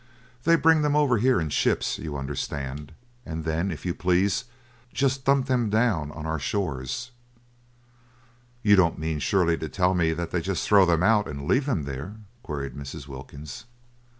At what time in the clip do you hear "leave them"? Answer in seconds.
11.47-11.83